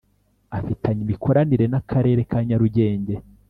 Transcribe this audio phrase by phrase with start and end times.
[0.57, 3.13] afitanye imikoranire n’akarere ka nyarugenge